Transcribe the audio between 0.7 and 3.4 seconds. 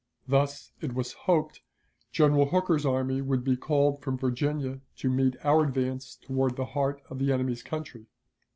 it was hoped, General Hooker's army